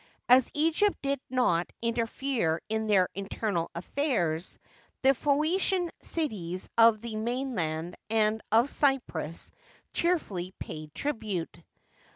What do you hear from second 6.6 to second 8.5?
of the mainland and